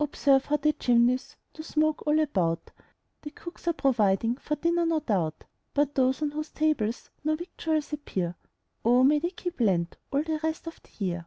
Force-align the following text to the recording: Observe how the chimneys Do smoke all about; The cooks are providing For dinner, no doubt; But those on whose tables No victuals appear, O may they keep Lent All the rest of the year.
Observe 0.00 0.46
how 0.46 0.56
the 0.56 0.72
chimneys 0.72 1.36
Do 1.52 1.62
smoke 1.62 2.02
all 2.06 2.18
about; 2.20 2.70
The 3.20 3.30
cooks 3.30 3.68
are 3.68 3.74
providing 3.74 4.36
For 4.36 4.56
dinner, 4.56 4.86
no 4.86 5.00
doubt; 5.00 5.44
But 5.74 5.94
those 5.94 6.22
on 6.22 6.30
whose 6.30 6.48
tables 6.50 7.10
No 7.22 7.34
victuals 7.36 7.92
appear, 7.92 8.34
O 8.82 9.04
may 9.04 9.18
they 9.18 9.28
keep 9.28 9.60
Lent 9.60 9.98
All 10.10 10.22
the 10.22 10.40
rest 10.42 10.66
of 10.66 10.80
the 10.82 11.04
year. 11.04 11.26